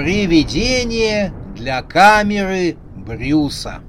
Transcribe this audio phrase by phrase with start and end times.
[0.00, 3.82] Привидение для камеры Брюса.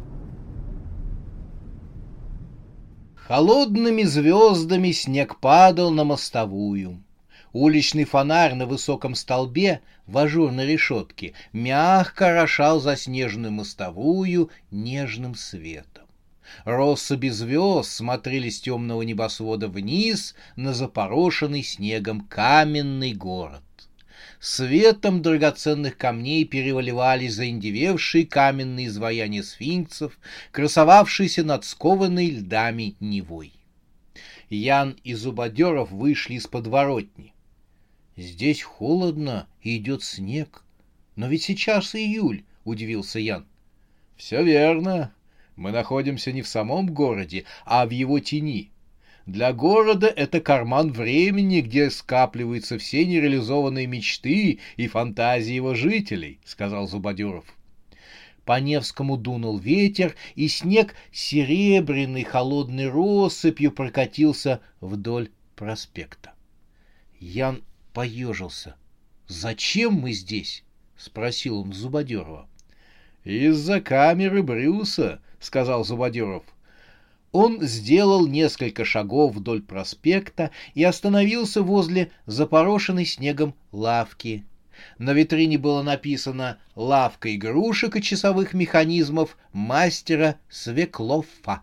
[3.16, 7.02] Холодными звездами снег падал на мостовую.
[7.54, 16.04] Уличный фонарь на высоком столбе в ажурной решетке мягко рошал заснеженную мостовую нежным светом.
[16.66, 23.62] Россыпи звезд смотрели с темного небосвода вниз на запорошенный снегом каменный город.
[24.42, 30.18] Светом драгоценных камней переливались заиндевевшие каменные изваяния сфинксов,
[30.52, 33.54] красовавшиеся над скованной льдами Невой.
[34.50, 37.36] Ян и Зубодеров вышли из подворотни.
[38.18, 40.64] «Здесь холодно и идет снег.
[41.16, 43.46] Но ведь сейчас июль»,— удивился Ян.
[44.18, 45.14] «Все верно.
[45.56, 48.71] Мы находимся не в самом городе, а в его тени.
[49.32, 56.86] Для города это карман времени, где скапливаются все нереализованные мечты и фантазии его жителей, сказал
[56.86, 57.46] Зубодеров.
[58.44, 66.34] По Невскому дунул ветер, и снег серебряной холодной россыпью прокатился вдоль проспекта.
[67.22, 68.76] Ян поежился.
[69.28, 70.66] «Зачем мы здесь?»—
[70.98, 72.50] спросил он Зубодерова.
[73.24, 76.44] «Из-за камеры Брюса»,— сказал Зубодеров.
[77.32, 84.44] Он сделал несколько шагов вдоль проспекта и остановился возле запорошенной снегом лавки.
[84.98, 91.62] На витрине было написано «Лавка игрушек и часовых механизмов мастера Свеклоффа».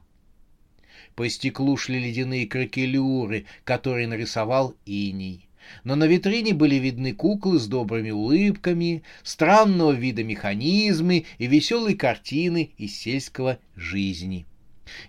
[1.15, 5.49] По стеклу шли ледяные кракелюры, которые нарисовал иней.
[5.85, 12.71] Но на витрине были видны куклы с добрыми улыбками, странного вида механизмы и веселые картины
[12.79, 14.47] из сельского жизни.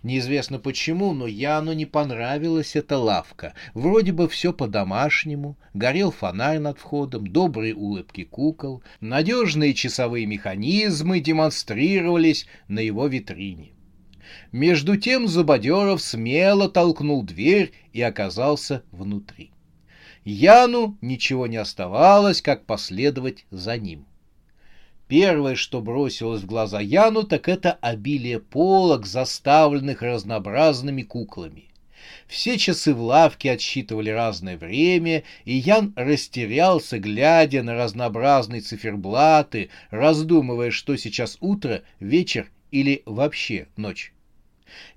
[0.04, 3.54] Неизвестно почему, но Яну не понравилась эта лавка.
[3.74, 12.48] Вроде бы все по-домашнему, горел фонарь над входом, добрые улыбки кукол, надежные часовые механизмы демонстрировались
[12.68, 13.72] на его витрине.
[14.52, 19.52] Между тем Зубодеров смело толкнул дверь и оказался внутри.
[20.24, 24.06] Яну ничего не оставалось, как последовать за ним.
[25.10, 31.66] Первое, что бросилось в глаза Яну, так это обилие полок, заставленных разнообразными куклами.
[32.28, 40.70] Все часы в лавке отсчитывали разное время, и Ян растерялся, глядя на разнообразные циферблаты, раздумывая,
[40.70, 44.14] что сейчас утро, вечер или вообще ночь.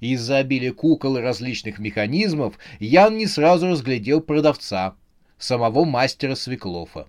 [0.00, 4.94] Из-за обилия кукол и различных механизмов Ян не сразу разглядел продавца,
[5.38, 7.06] самого мастера Свеклофа.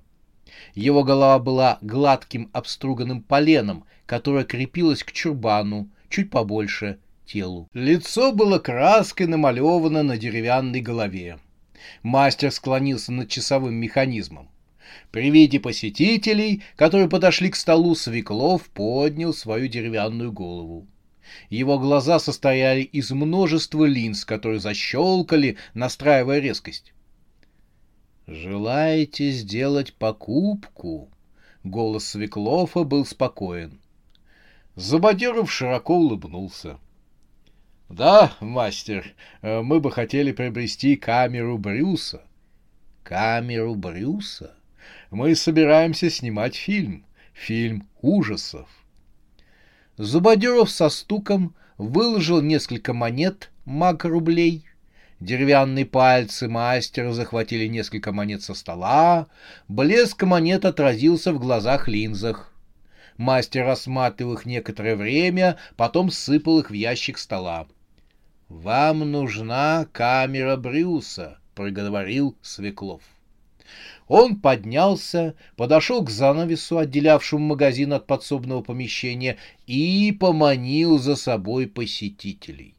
[0.75, 7.69] Его голова была гладким обструганным поленом, которое крепилось к чурбану, чуть побольше телу.
[7.73, 11.39] Лицо было краской намалевано на деревянной голове.
[12.01, 14.49] Мастер склонился над часовым механизмом.
[15.11, 20.87] При виде посетителей, которые подошли к столу, Свеклов поднял свою деревянную голову.
[21.49, 26.93] Его глаза состояли из множества линз, которые защелкали, настраивая резкость.
[28.27, 31.09] «Желаете сделать покупку?»
[31.63, 33.79] Голос Свеклофа был спокоен.
[34.75, 36.79] Забодеров широко улыбнулся.
[37.89, 42.21] «Да, мастер, мы бы хотели приобрести камеру Брюса».
[43.03, 44.55] «Камеру Брюса?
[45.11, 47.05] Мы собираемся снимать фильм.
[47.33, 48.69] Фильм ужасов».
[49.97, 54.65] Зубодеров со стуком выложил несколько монет маг рублей
[55.23, 59.27] Деревянные пальцы мастера захватили несколько монет со стола.
[59.69, 62.53] Блеск монет отразился в глазах-линзах.
[63.15, 67.67] Мастер рассматривал их некоторое время, потом сыпал их в ящик стола.
[68.49, 73.01] «Вам нужна камера Брюса»,— проговорил Свеклов.
[74.09, 79.37] Он поднялся, подошел к занавесу, отделявшему магазин от подсобного помещения,
[79.67, 82.75] и поманил за собой посетителей.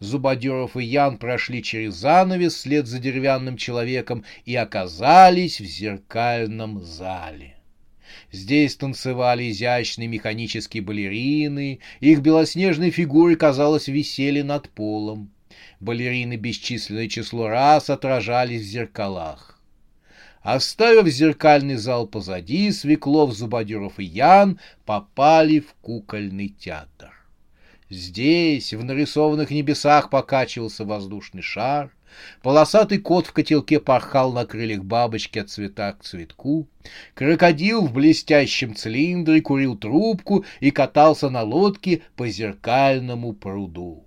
[0.00, 7.56] Зубодеров и Ян прошли через занавес вслед за деревянным человеком и оказались в зеркальном зале.
[8.32, 15.30] Здесь танцевали изящные механические балерины, их белоснежные фигуры, казалось, висели над полом.
[15.80, 19.60] Балерины бесчисленное число раз отражались в зеркалах.
[20.42, 27.15] Оставив зеркальный зал позади, Свеклов, Зубодеров и Ян попали в кукольный театр.
[27.88, 31.94] Здесь, в нарисованных небесах, покачивался воздушный шар,
[32.42, 36.66] полосатый кот в котелке порхал на крыльях бабочки от цвета к цветку,
[37.14, 44.04] крокодил в блестящем цилиндре курил трубку и катался на лодке по зеркальному пруду.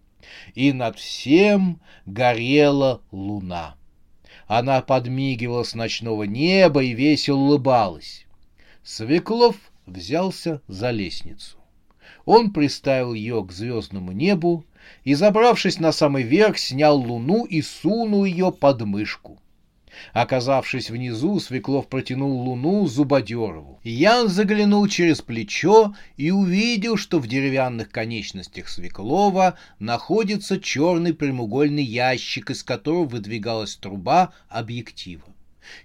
[0.55, 3.75] И над всем горела луна.
[4.47, 8.25] Она подмигивала с ночного неба и весело улыбалась.
[8.83, 9.55] Свеклов
[9.85, 11.58] взялся за лестницу.
[12.31, 14.63] Он приставил ее к звездному небу
[15.03, 19.39] и, забравшись на самый верх, снял луну и сунул ее под мышку.
[20.13, 23.79] Оказавшись внизу, Свеклов протянул луну Зубодерову.
[23.83, 32.51] Ян заглянул через плечо и увидел, что в деревянных конечностях Свеклова находится черный прямоугольный ящик,
[32.51, 35.25] из которого выдвигалась труба объектива.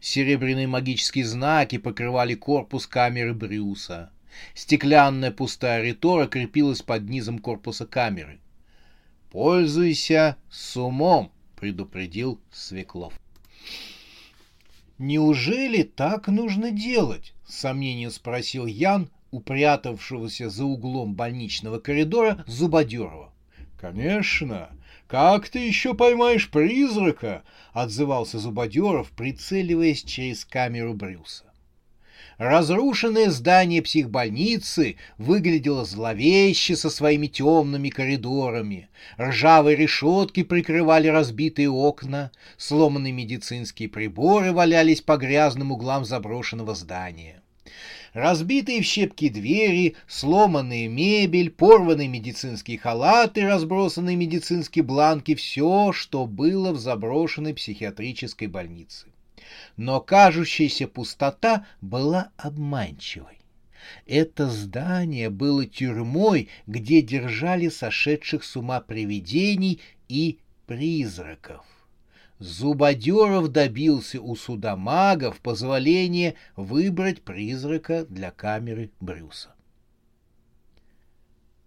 [0.02, 4.11] Серебряные магические знаки покрывали корпус камеры Брюса.
[4.54, 8.38] Стеклянная пустая ритора крепилась под низом корпуса камеры.
[9.31, 13.14] «Пользуйся с умом»,— предупредил Свеклов.
[14.98, 23.32] «Неужели так нужно делать?»— с сомнением спросил Ян, упрятавшегося за углом больничного коридора Зубодерова.
[23.80, 24.70] «Конечно!
[25.08, 27.42] Как ты еще поймаешь призрака?»—
[27.72, 31.44] отзывался Зубодеров, прицеливаясь через камеру Брюса.
[32.38, 38.88] Разрушенное здание психбольницы выглядело зловеще со своими темными коридорами.
[39.20, 47.40] Ржавые решетки прикрывали разбитые окна, сломанные медицинские приборы валялись по грязным углам заброшенного здания.
[48.14, 56.72] Разбитые в щепки двери, сломанные мебель, порванные медицинские халаты, разбросанные медицинские бланки— все, что было
[56.72, 59.06] в заброшенной психиатрической больнице
[59.76, 63.40] но кажущаяся пустота была обманчивой.
[64.06, 71.64] Это здание было тюрьмой, где держали сошедших с ума привидений и призраков.
[72.38, 79.54] Зубодеров добился у судомагов позволения выбрать призрака для камеры Брюса.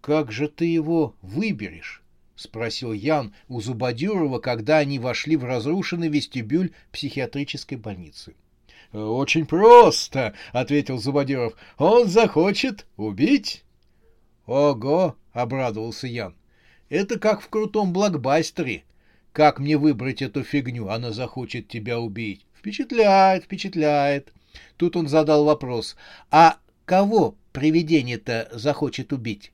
[0.00, 2.02] «Как же ты его выберешь?»—
[2.38, 8.34] спросил Ян у Зубодюрова, когда они вошли в разрушенный вестибюль психиатрической больницы.—
[8.92, 13.64] Очень просто,— ответил Зубодюров.— Он захочет убить.—
[14.46, 16.34] Ого,— обрадовался Ян.—
[16.88, 18.84] Это как в крутом блокбастере.
[19.32, 20.88] Как мне выбрать эту фигню?
[20.88, 22.46] Она захочет тебя убить.
[22.56, 24.32] Впечатляет, впечатляет.
[24.76, 25.96] Тут он задал вопрос.
[26.30, 26.56] А
[26.86, 29.52] кого привидение-то захочет убить?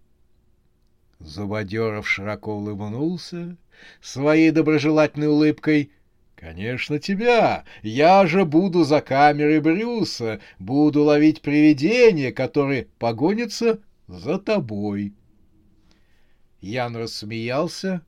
[1.25, 3.57] Зубодеров широко улыбнулся
[4.03, 5.91] своей доброжелательной улыбкой.
[6.37, 7.65] «Конечно, тебя!
[7.83, 15.15] Я же буду за камерой Брюса, буду ловить привидения, которые погонятся за тобой».
[16.61, 18.03] Ян рассмеялся,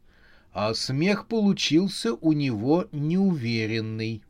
[0.52, 4.22] а смех получился у него неуверенный.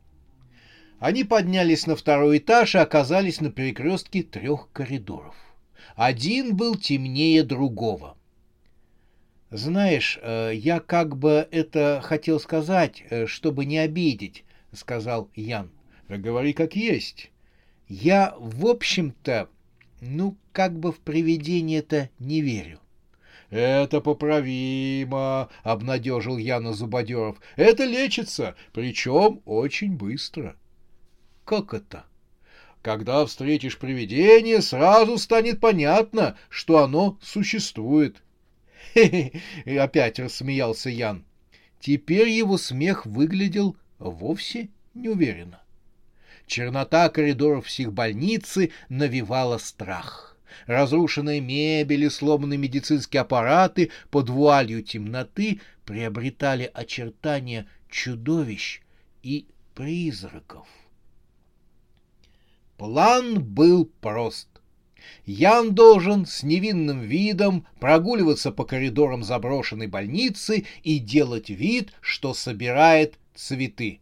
[0.99, 5.35] Они поднялись на второй этаж и оказались на перекрестке трех коридоров.
[5.95, 8.16] Один был темнее другого.
[9.49, 15.71] «Знаешь, э, я как бы это хотел сказать, э, чтобы не обидеть»,— сказал Ян.
[16.09, 17.31] «Говори как есть».
[17.87, 19.47] «Я, в общем-то,
[20.01, 22.81] ну, как бы в привидение-то не верю».
[23.49, 27.37] «Это поправимо»,— обнадежил Яна Зубодеров.
[27.55, 30.57] «Это лечится, причем очень быстро».
[31.45, 32.03] «Как это?»
[32.81, 38.21] «Когда встретишь привидение, сразу станет понятно, что оно существует».—
[39.65, 41.25] опять рассмеялся Ян.
[41.79, 45.61] Теперь его смех выглядел вовсе неуверенно.
[46.47, 50.37] Чернота коридоров психбольницы навевала страх.
[50.65, 58.81] Разрушенные мебель и сломанные медицинские аппараты под вуалью темноты приобретали очертания чудовищ
[59.23, 60.67] и призраков.
[62.77, 64.47] План был прост.
[65.25, 73.15] Ян должен с невинным видом прогуливаться по коридорам заброшенной больницы и делать вид, что собирает
[73.35, 73.99] цветы.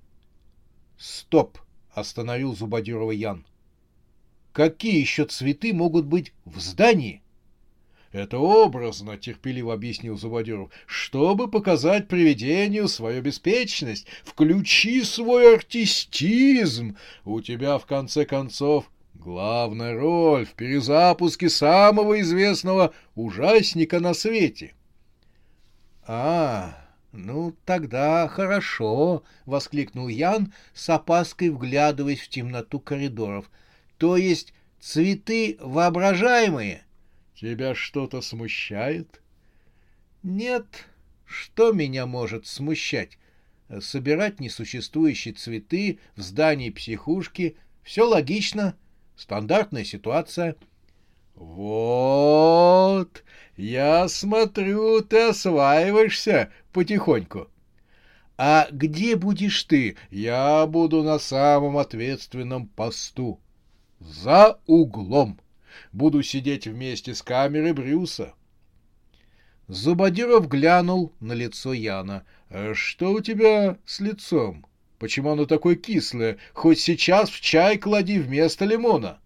[0.97, 1.57] «Стоп!»—
[1.93, 3.45] остановил Зубодирова Ян.
[4.53, 7.21] «Какие еще цветы могут быть в здании?»
[8.15, 14.07] «Это образно»,— терпеливо объяснил Зубодеров,— «чтобы показать привидению свою беспечность.
[14.23, 16.95] Включи свой артистизм.
[17.25, 18.89] У тебя, в конце концов,
[19.25, 24.75] Главная роль в перезапуске самого известного ужасника на свете.—
[26.07, 26.77] А,
[27.11, 33.49] «Ну, тогда хорошо»,— воскликнул Ян, с опаской вглядываясь в темноту коридоров.
[33.97, 36.83] «То есть цветы воображаемые?»
[37.33, 39.23] «Тебя что-то смущает?»
[40.21, 40.67] «Нет.
[41.25, 43.17] Что меня может смущать?
[43.79, 48.75] Собирать несуществующие цветы в здании психушки— все логично,
[49.15, 50.55] стандартная ситуация».
[51.35, 53.23] «Вот,
[53.57, 57.49] я смотрю, ты осваиваешься потихоньку».
[58.37, 63.39] «А где будешь ты?» «Я буду на самом ответственном посту.
[63.99, 65.39] За углом.
[65.91, 68.33] Буду сидеть вместе с камерой Брюса».
[69.67, 72.25] Зубодиров глянул на лицо Яна.
[72.49, 74.65] «А «Что у тебя с лицом?
[74.99, 76.37] Почему оно такое кислое?
[76.53, 79.19] Хоть сейчас в чай клади вместо лимона».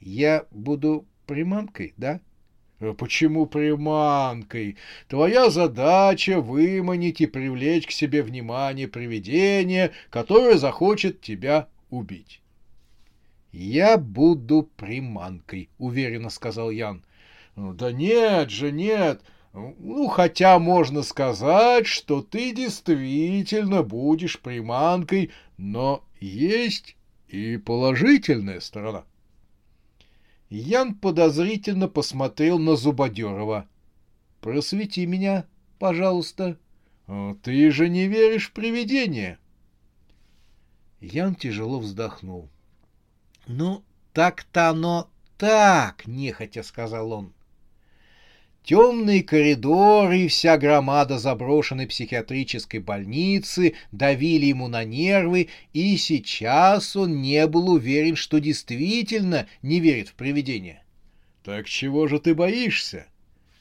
[0.00, 2.20] Я буду приманкой, да?
[2.78, 4.76] А почему приманкой?
[5.08, 12.40] Твоя задача выманить и привлечь к себе внимание привидения, которое захочет тебя убить.
[13.52, 17.02] Я буду приманкой, уверенно сказал Ян.
[17.56, 19.22] Да нет же, нет.
[19.56, 26.94] Ну, хотя можно сказать, что ты действительно будешь приманкой, но есть
[27.28, 29.04] и положительная сторона.
[30.50, 33.66] Ян подозрительно посмотрел на Зубодерова.
[34.42, 35.46] «Просвети меня,
[35.78, 36.58] пожалуйста».
[37.42, 39.38] «Ты же не веришь в привидения?»
[41.00, 42.50] Ян тяжело вздохнул.
[43.46, 43.82] «Ну,
[44.12, 45.08] так-то оно
[45.38, 47.32] так!»— нехотя сказал он.
[48.66, 57.22] Темные коридоры и вся громада заброшенной психиатрической больницы давили ему на нервы, и сейчас он
[57.22, 60.82] не был уверен, что действительно не верит в привидения.—
[61.44, 63.06] Так чего же ты боишься?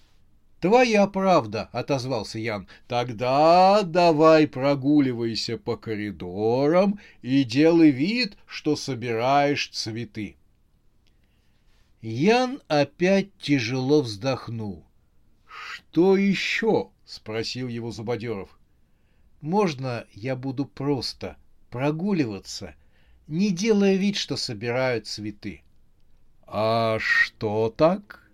[0.59, 10.35] —Твоя правда,— отозвался Ян.— Тогда давай прогуливайся по коридорам и делай вид, что собираешь цветы.
[12.01, 14.84] Ян опять тяжело вздохнул.
[15.95, 18.59] «Что еще?»— спросил его Зубодеров.
[19.39, 21.37] «Можно я буду просто
[21.69, 22.75] прогуливаться,
[23.27, 25.63] не делая вид, что собирают цветы?»
[26.47, 28.29] «А что так?»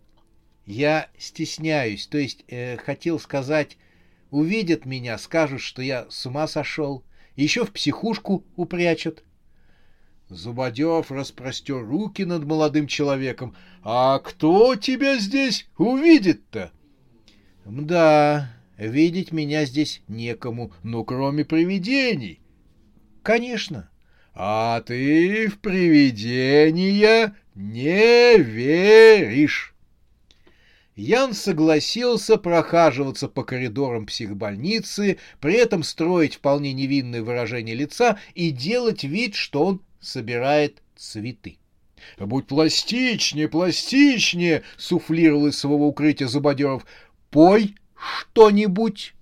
[0.65, 3.77] «Я стесняюсь, то есть э, хотел сказать,
[4.31, 7.03] увидят меня, скажут, что я с ума сошел,
[7.35, 9.23] еще в психушку упрячут».
[10.29, 13.55] Зубодев распростер руки над молодым человеком.
[13.83, 16.71] «А кто тебя здесь увидит-то?»
[17.71, 22.41] Да, видеть меня здесь некому, ну, кроме привидений.
[23.23, 23.89] Конечно.
[24.33, 29.73] А ты в привидения не веришь.
[30.97, 39.05] Ян согласился прохаживаться по коридорам психбольницы, при этом строить вполне невинное выражение лица и делать
[39.05, 41.57] вид, что он собирает цветы.
[42.17, 46.85] «Будь пластичнее, пластичнее!»— суфлировал из своего укрытия Зубодеров.
[47.31, 49.15] Пой что-нибудь.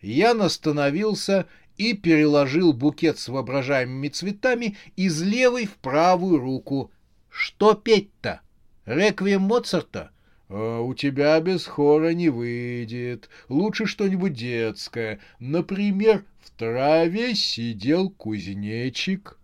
[0.00, 6.90] Ян остановился и переложил букет с воображаемыми цветами из левой в правую руку.
[7.28, 8.40] Что петь-то?
[8.86, 10.10] Реквием Моцарта?
[10.48, 13.28] А у тебя без хора не выйдет.
[13.50, 15.20] Лучше что-нибудь детское.
[15.38, 19.38] Например, в траве сидел кузнечик.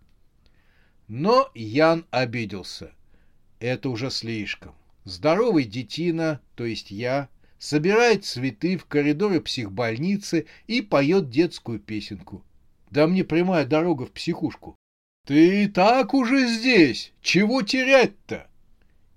[1.07, 2.93] Но Ян обиделся.
[3.59, 4.73] Это уже слишком.
[5.03, 7.27] Здоровый детина, то есть я,
[7.63, 12.43] собирает цветы в коридоре психбольницы и поет детскую песенку.
[12.91, 14.75] Да мне прямая дорога в психушку.
[15.25, 17.13] Ты и так уже здесь.
[17.21, 18.47] Чего терять-то?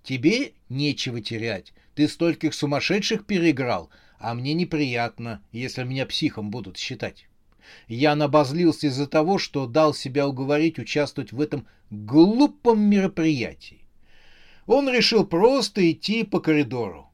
[0.05, 1.73] Тебе нечего терять.
[1.97, 7.27] Ты стольких сумасшедших переиграл, а мне неприятно, если меня психом будут считать.
[7.89, 13.89] Я набозлился из-за того, что дал себя уговорить участвовать в этом глупом мероприятии.
[14.67, 17.11] Он решил просто идти по коридору.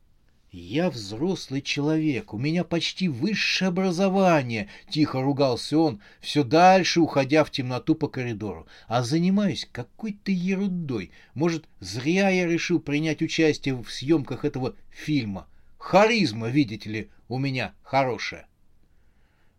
[0.55, 7.51] «Я взрослый человек, у меня почти высшее образование»,— тихо ругался он, все дальше уходя в
[7.51, 8.67] темноту по коридору.
[8.87, 11.11] «А занимаюсь какой-то ерундой.
[11.33, 15.47] Может, зря я решил принять участие в съемках этого фильма.
[15.79, 18.47] Харизма, видите ли, у меня хорошая».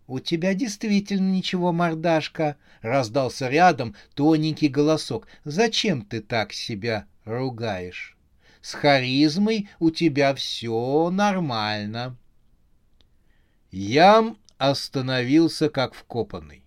[0.06, 5.28] «У тебя действительно ничего, мордашка»,— раздался рядом тоненький голосок.
[5.44, 8.13] «Зачем ты так себя ругаешь?»
[8.64, 12.16] С харизмой у тебя все нормально.
[13.72, 16.64] Ям остановился как вкопанный.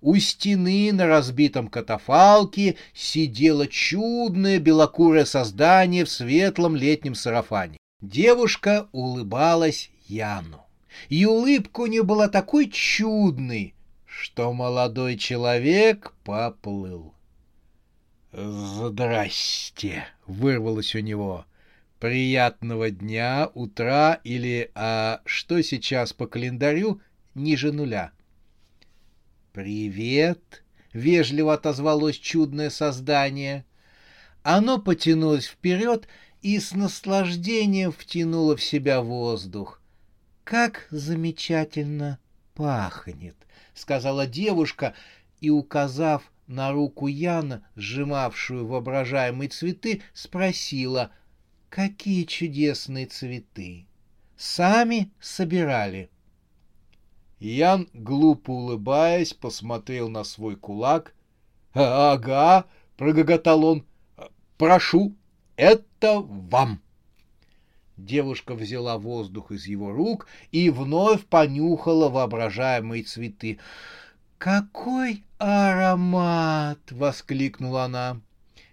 [0.00, 7.78] У стены на разбитом катафалке сидело чудное белокурое создание в светлом летнем сарафане.
[8.00, 10.64] Девушка улыбалась Яну.
[11.08, 13.74] и улыбка у нее была такой чудной,
[14.06, 17.13] что молодой человек поплыл.
[18.36, 21.46] «Здрасте!»— вырвалось у него.
[22.00, 27.00] «Приятного дня, утра или, а что сейчас по календарю,
[27.36, 28.10] ниже нуля?»
[29.52, 33.64] «Привет!»— вежливо отозвалось чудное создание.
[34.42, 36.08] Оно потянулось вперед
[36.42, 39.80] и с наслаждением втянуло в себя воздух.
[40.42, 42.18] «Как замечательно
[42.54, 43.36] пахнет!»—
[43.74, 44.94] сказала девушка
[45.40, 51.10] и, указав на руку Яна, сжимавшую воображаемые цветы, спросила,
[51.68, 53.86] какие чудесные цветы.
[54.36, 56.10] Сами собирали.
[57.38, 61.14] Ян, глупо улыбаясь, посмотрел на свой кулак.
[61.72, 63.84] «Ага»,— прогоготал он,—
[64.58, 65.14] «прошу,
[65.56, 66.80] это вам».
[67.96, 73.58] Девушка взяла воздух из его рук и вновь понюхала воображаемые цветы.
[74.38, 78.20] «Какой аромат!»— воскликнула она.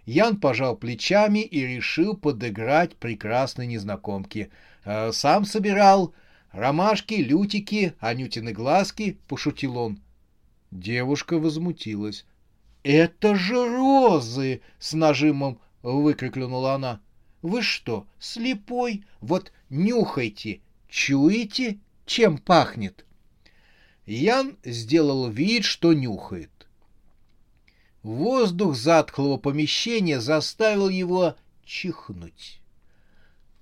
[0.06, 4.50] Ян пожал плечами и решил подыграть прекрасной незнакомке.
[4.84, 6.13] «Э, «Сам собирал.
[6.51, 10.00] Ромашки, лютики, анютины глазки»,— пошутил он.
[10.72, 12.25] Девушка возмутилась.
[12.84, 17.00] «Это же розы!»— с нажимом выкрикнула она.
[17.42, 19.04] «Вы что, слепой?
[19.20, 23.06] Вот нюхайте, чуете, чем пахнет?»
[24.06, 26.50] Ян сделал вид, что нюхает.
[28.03, 32.60] Воздух затхлого помещения заставил его чихнуть.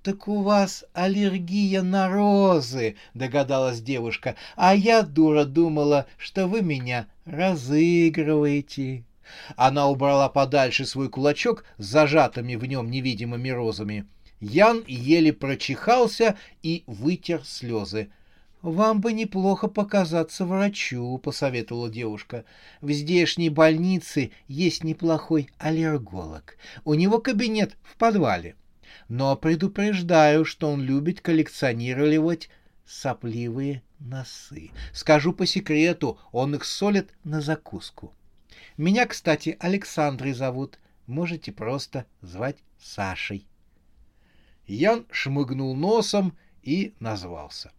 [0.02, 7.06] «Так у вас аллергия на розы»,— догадалась девушка, «а я, дура, думала, что вы меня
[7.26, 9.04] разыгрываете».
[9.56, 14.06] Она убрала подальше свой кулачок с зажатыми в нем невидимыми розами.
[14.40, 18.10] Ян еле прочихался и вытер слезы.
[18.62, 22.44] «Вам бы неплохо показаться врачу»,— посоветовала девушка.
[22.82, 26.58] «В здешней больнице есть неплохой аллерголог.
[26.84, 28.56] У него кабинет в подвале.
[29.08, 32.50] Но предупреждаю, что он любит коллекционировать
[32.84, 34.72] сопливые носы.
[34.92, 38.12] Скажу по секрету, он их солит на закуску.
[38.76, 40.78] Меня, кстати, Александрой зовут.
[41.06, 43.46] Можете просто звать Сашей».
[44.66, 47.72] Ян шмыгнул носом и назвался.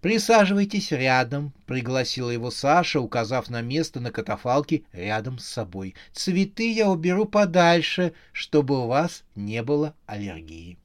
[0.00, 5.94] «Присаживайтесь рядом»,— пригласила его Саша, указав на место на катафалке рядом с собой.
[6.12, 10.78] «Цветы я уберу подальше, чтобы у вас не было аллергии».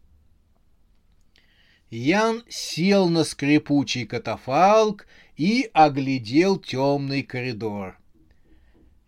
[1.90, 7.98] Ян сел на скрипучий катафалк и оглядел темный коридор.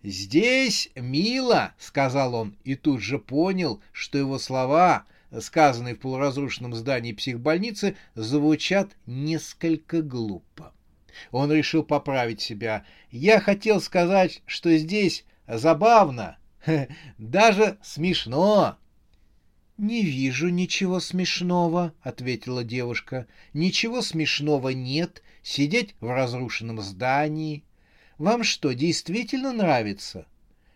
[0.04, 5.06] «Здесь мило»,— сказал он, и тут же понял, что его слова
[5.40, 10.74] сказанные в полуразрушенном здании психбольницы, звучат несколько глупо.
[11.32, 12.86] Он решил поправить себя.
[13.12, 16.38] Я хотел сказать, что здесь забавно,
[17.18, 18.78] даже смешно.
[19.78, 23.26] «Не вижу ничего смешного»,— ответила девушка.
[23.54, 27.64] «Ничего смешного нет сидеть в разрушенном здании.
[28.20, 30.28] Вам что, действительно нравится?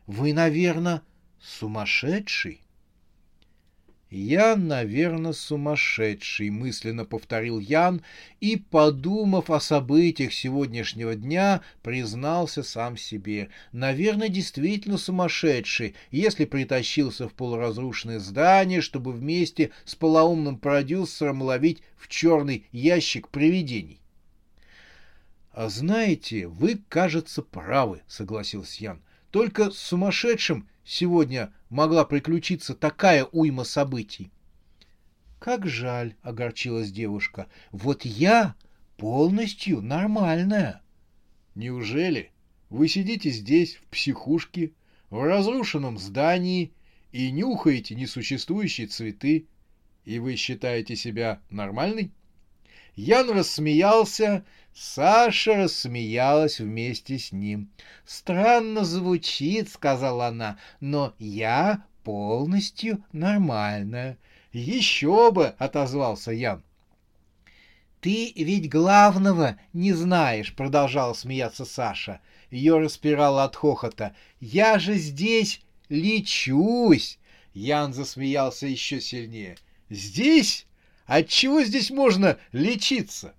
[0.07, 1.03] Вы, наверное,
[1.39, 2.66] сумасшедший?»
[4.09, 8.01] «Я, наверное, сумасшедший»,— мысленно повторил Ян
[8.39, 13.49] и, подумав о событиях сегодняшнего дня, признался сам себе.
[13.73, 22.07] «Наверное, действительно сумасшедший, если притащился в полуразрушенное здание, чтобы вместе с полоумным продюсером ловить в
[22.07, 23.99] черный ящик привидений».
[25.51, 29.01] «А знаете, вы, кажется, правы»,— согласился Ян.
[29.31, 34.31] «Только сумасшедшим сегодня могла приключиться такая уйма событий.
[35.37, 37.47] Как жаль, огорчилась девушка.
[37.71, 38.55] Вот я
[38.95, 40.81] полностью нормальная.
[41.53, 42.31] Неужели
[42.69, 44.71] вы сидите здесь, в психушке,
[45.09, 46.73] в разрушенном здании
[47.11, 49.47] и нюхаете несуществующие цветы,
[50.05, 52.11] и вы считаете себя нормальной?
[52.97, 57.69] Ян рассмеялся, Саша рассмеялась вместе с ним.
[58.05, 64.17] «Странно звучит»,— сказала она,— «но я полностью нормальная».
[64.51, 66.63] «Еще бы!»— отозвался Ян.
[68.01, 72.21] «Ты ведь главного не знаешь»,— продолжала смеяться Саша.
[72.49, 74.15] Ее распирало от хохота.
[74.39, 77.19] «Я же здесь лечусь!»
[77.53, 79.57] Ян засмеялся еще сильнее.
[79.89, 80.66] «Здесь?
[81.07, 83.33] Отчего здесь можно лечиться?»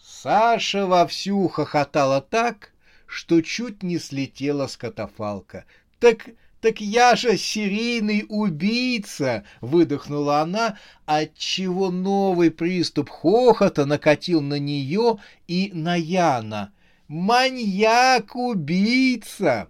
[0.00, 2.72] Саша вовсю хохотала так,
[3.06, 5.64] что чуть не слетела с катафалка.
[5.98, 6.28] «Так
[6.60, 15.70] так я же серийный убийца!»— выдохнула она, отчего новый приступ хохота накатил на нее и
[15.74, 16.72] на Яна.
[17.08, 19.68] «Маньяк-убийца!»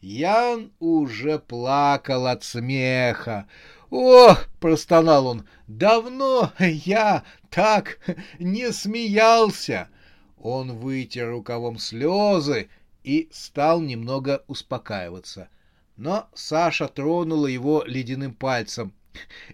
[0.00, 3.46] Ян уже плакал от смеха.
[3.90, 5.48] «Ох!»— простонал он.
[5.66, 7.98] «Давно я так
[8.38, 9.88] не смеялся!»
[10.36, 12.68] Он вытер рукавом слезы
[13.02, 15.48] и стал немного успокаиваться.
[15.96, 18.92] Но Саша тронула его ледяным пальцем.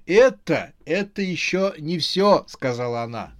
[0.06, 3.34] «Это, это еще не все»,— сказала она.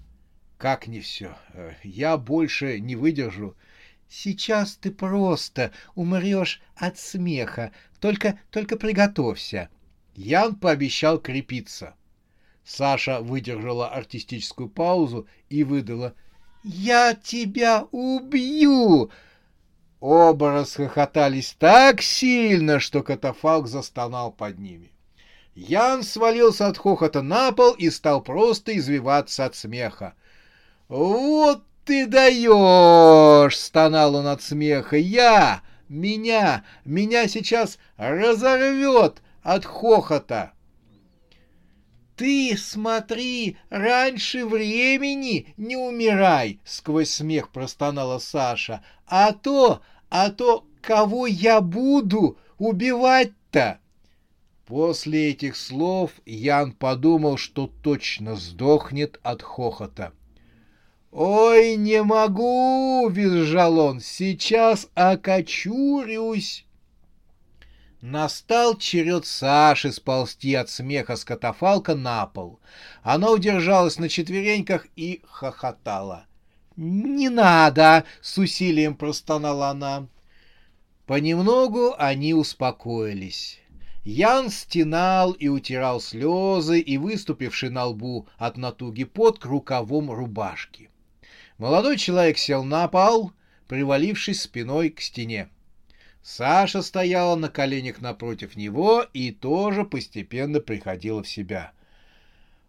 [0.59, 1.37] «Как не все?
[1.83, 3.57] Я больше не выдержу».
[4.13, 7.71] «Сейчас ты просто умрешь от смеха.
[8.01, 9.71] Только, только приготовься».
[10.21, 11.95] Ян пообещал крепиться.
[12.63, 16.15] Саша выдержала артистическую паузу и выдала
[16.63, 19.11] «Я тебя убью!»
[19.99, 24.93] Оба расхохотались так сильно, что катафалк застонал под ними.
[25.55, 30.13] Ян свалился от хохота на пол и стал просто извиваться от смеха.
[30.89, 34.99] «Вот ты даешь!»— стонал он от смеха.
[34.99, 35.63] «Я!
[35.89, 36.63] Меня!
[36.85, 40.53] Меня сейчас разорвет от хохота!»
[42.21, 48.85] «Ты смотри, раньше времени не умирай!»— сквозь смех простонала Саша.
[49.07, 53.81] «А то, а то, кого я буду убивать-то?»
[54.67, 60.13] После этих слов Ян подумал, что точно сдохнет от хохота.
[61.11, 64.01] «Ой, не могу!»— визжал он.
[64.01, 66.67] «Сейчас окочурюсь!»
[68.01, 72.59] Настал черед Саши сползти от смеха с катафалка на пол.
[73.03, 76.25] Она удержалась на четвереньках и хохотала.
[76.77, 80.09] «Не надо!»— с усилием простонала она.
[81.05, 83.61] Понемногу они успокоились.
[84.05, 90.89] Ян стенал и утирал слезы и выступивший на лбу от натуги под к рукавом рубашки.
[91.59, 93.33] Молодой человек сел на пол,
[93.69, 95.51] привалившись спиной к стене.
[96.23, 101.73] Саша стояла на коленях напротив него и тоже постепенно приходила в себя.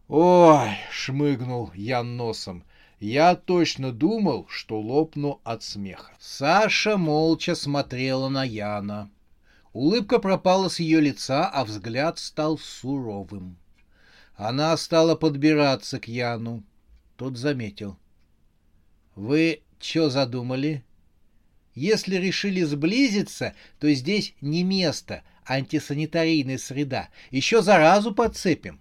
[0.07, 2.63] «Ой!»— шмыгнул Ян носом.
[2.99, 6.13] «Я точно думал, что лопну от смеха».
[6.19, 9.09] Саша молча смотрела на Яна.
[9.73, 13.57] Улыбка пропала с ее лица, а взгляд стал суровым.
[14.35, 16.63] Она стала подбираться к Яну.
[17.15, 17.97] Тот заметил.
[19.15, 20.83] «Вы что задумали?»
[21.73, 27.10] Если решили сблизиться, то здесь не место, антисанитарийная среда.
[27.29, 28.79] Еще заразу подцепим.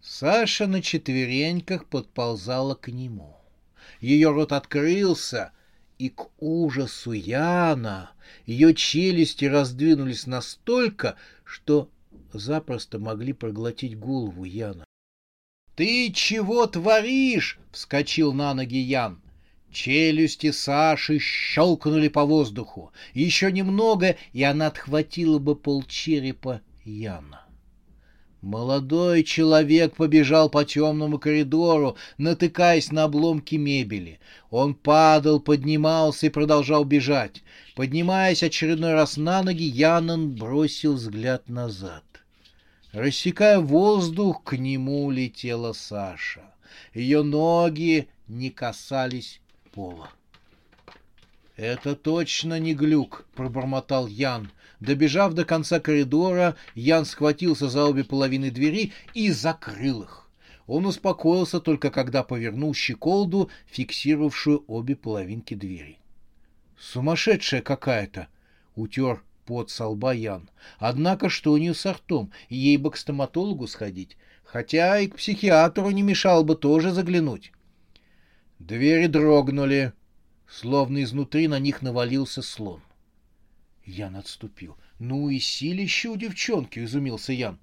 [0.00, 3.36] Саша на четвереньках подползала к нему.
[4.00, 5.52] Ее рот открылся,
[5.98, 8.10] и к ужасу Яна
[8.44, 11.88] ее челюсти раздвинулись настолько, что
[12.32, 14.84] запросто могли проглотить голову Яна.
[15.76, 19.20] «Ты чего творишь?»— вскочил на ноги Ян.
[19.74, 22.92] Челюсти Саши щелкнули по воздуху.
[23.12, 27.44] Еще немного, и она отхватила бы полчерепа Яна.
[28.40, 34.20] Молодой человек побежал по темному коридору, натыкаясь на обломки мебели.
[34.50, 37.42] Он падал, поднимался и продолжал бежать.
[37.74, 42.04] Поднимаясь очередной раз на ноги, Янон бросил взгляд назад.
[42.92, 46.42] Рассекая воздух, к нему летела Саша.
[46.92, 49.40] Ее ноги не касались
[49.74, 50.10] пола.
[51.56, 54.50] «Это точно не глюк»,— пробормотал Ян.
[54.80, 60.28] Добежав до конца коридора, Ян схватился за обе половины двери и закрыл их.
[60.66, 65.98] Он успокоился только когда повернул щеколду, фиксировавшую обе половинки двери.
[66.78, 68.28] «Сумасшедшая какая-то!»—
[68.74, 70.48] утер под со лба Ян.
[70.78, 72.32] «Однако что у нее с ртом?
[72.48, 74.16] Ей бы к стоматологу сходить.
[74.44, 77.53] Хотя и к психиатру не мешало бы тоже заглянуть».
[78.66, 79.92] Двери дрогнули,
[80.48, 82.80] словно изнутри на них навалился слон.
[83.84, 84.78] Ян отступил.
[84.98, 87.58] «Ну и силище у девчонки!»— изумился Ян.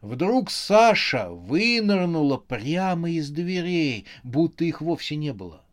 [0.00, 5.66] Вдруг Саша вынырнула прямо из дверей, будто их вовсе не было.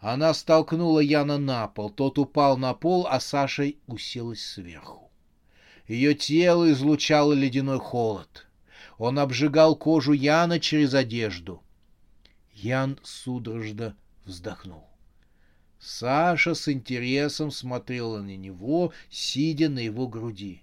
[0.00, 5.12] Она столкнула Яна на пол, тот упал на пол, а Саша уселась сверху.
[5.86, 8.48] Ее тело излучало ледяной холод.
[8.98, 11.62] Он обжигал кожу Яна через одежду.
[12.52, 14.86] Ян судорожно вздохнул.
[15.78, 20.62] Саша с интересом смотрела на него, сидя на его груди.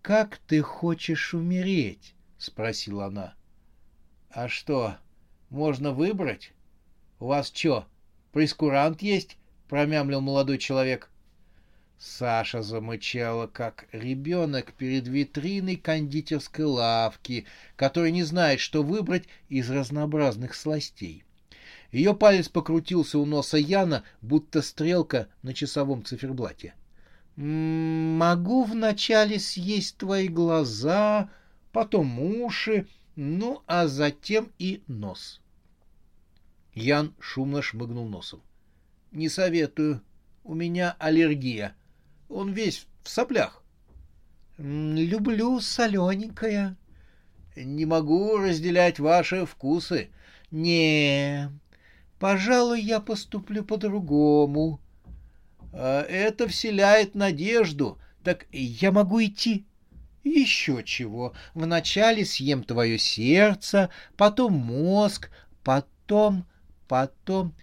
[0.00, 3.34] «Как ты хочешь умереть?»— спросила она.
[4.30, 4.96] «А что,
[5.50, 6.52] можно выбрать?
[7.18, 7.86] У вас что,
[8.32, 9.36] прескурант есть?»—
[9.68, 11.10] промямлил молодой человек.
[12.02, 17.44] Саша замычала, как ребенок перед витриной кондитерской лавки,
[17.76, 21.24] который не знает, что выбрать из разнообразных сластей.
[21.92, 26.72] Ее палец покрутился у носа Яна, будто стрелка на часовом циферблате.
[27.36, 31.28] «Могу вначале съесть твои глаза,
[31.70, 35.42] потом уши, ну, а затем и нос».
[36.72, 38.40] Ян шумно шмыгнул носом.
[39.12, 40.00] «Не советую.
[40.44, 41.76] У меня аллергия.
[42.30, 43.62] Он весь в соплях».
[44.56, 46.76] «Люблю солененькое».
[47.56, 50.08] «Не могу разделять ваши вкусы».
[50.50, 51.50] «Не,
[52.18, 54.80] пожалуй, я поступлю по-другому».
[55.72, 57.98] А «Это вселяет надежду.
[58.24, 59.66] Так я могу идти?»
[60.24, 61.34] «Еще чего.
[61.54, 65.30] Вначале съем твое сердце, потом мозг,
[65.62, 66.46] потом
[66.90, 67.54] Потом...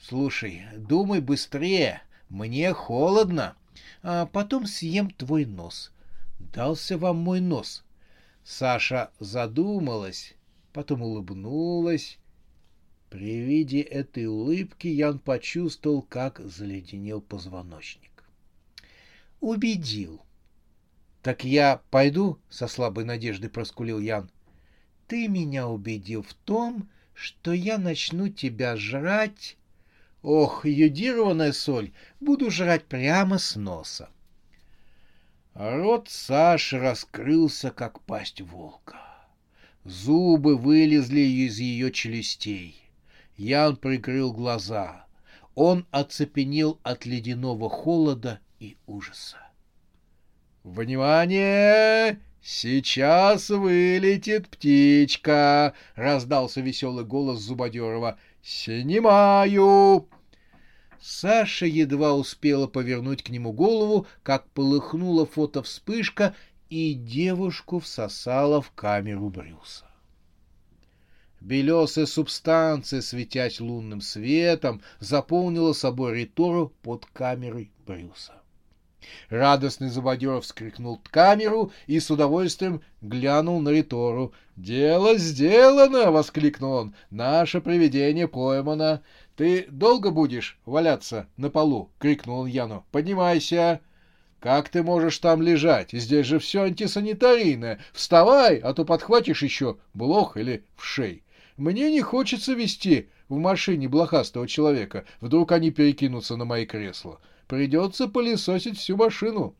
[0.00, 3.54] Слушай, думай быстрее, мне холодно.
[4.02, 5.92] А потом съем твой нос.
[6.38, 7.84] Дался вам мой нос.
[8.44, 10.34] Саша задумалась,
[10.72, 12.18] потом улыбнулась.
[13.10, 18.24] При виде этой улыбки Ян почувствовал, как заледенел позвоночник.
[19.40, 20.22] Убедил.
[21.22, 24.30] Так я пойду, со слабой надеждой проскулил Ян.
[25.06, 29.56] Ты меня убедил в том, что я начну тебя жрать.
[30.22, 34.08] Ох, йодированная соль, буду жрать прямо с носа.
[35.54, 39.00] Рот Саши раскрылся, как пасть волка.
[39.84, 42.76] Зубы вылезли из ее челюстей.
[43.36, 45.06] Ян прикрыл глаза.
[45.54, 49.38] Он оцепенел от ледяного холода и ужаса.
[50.62, 52.20] «Внимание!
[52.44, 58.18] «Сейчас вылетит птичка!»— раздался веселый голос Зубодерова.
[58.42, 60.08] «Снимаю!»
[61.00, 66.34] Саша едва успела повернуть к нему голову, как полыхнула фотовспышка,
[66.68, 69.86] и девушку всосала в камеру Брюса.
[71.40, 78.41] Белесая субстанция, светясь лунным светом, заполнила собой Ритору под камерой Брюса.
[79.28, 84.32] Радостный Зубодеров вскрикнул камеру и с удовольствием глянул на Ритору.
[84.56, 86.94] «Дело сделано!»— воскликнул он.
[87.10, 89.02] «Наше привидение поймано.
[89.36, 92.84] Ты долго будешь валяться на полу?»— крикнул он Яну.
[92.90, 93.80] «Поднимайся!»
[94.40, 95.90] «Как ты можешь там лежать?
[95.92, 97.78] Здесь же все антисанитарийное.
[97.92, 101.22] Вставай, а то подхватишь еще блох или в шей.
[101.56, 105.04] Мне не хочется вести в машине блохастого человека.
[105.20, 107.20] Вдруг они перекинутся на мои кресла.
[107.52, 109.54] Придется пылесосить всю машину.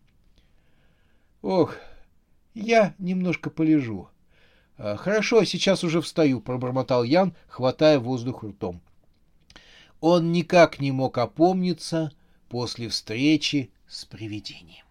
[1.42, 1.76] Ох,
[2.54, 4.08] я немножко полежу.
[4.78, 8.80] А, хорошо, сейчас уже встаю, пробормотал Ян, хватая воздух ртом.
[10.00, 12.12] Он никак не мог опомниться
[12.48, 14.86] после встречи с привидением.